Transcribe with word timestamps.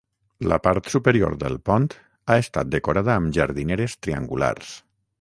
La 0.51 0.57
part 0.67 0.89
superior 0.93 1.35
del 1.43 1.59
pont 1.71 1.87
ha 1.99 2.39
estat 2.47 2.75
decorada 2.79 3.19
amb 3.21 3.39
jardineres 3.39 3.99
triangulars. 4.07 4.79